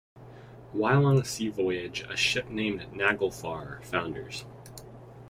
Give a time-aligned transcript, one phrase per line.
[0.71, 4.45] While on a sea voyage, a ship named "Naglfar" founders.